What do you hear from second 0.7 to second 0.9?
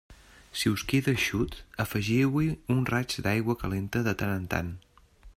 us